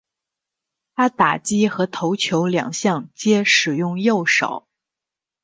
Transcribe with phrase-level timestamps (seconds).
[0.95, 4.67] 他打击和投球两项皆使用右手。